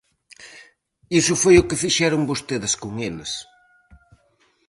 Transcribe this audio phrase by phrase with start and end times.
[1.19, 3.31] Iso foi o que fixeron vostedes con eles.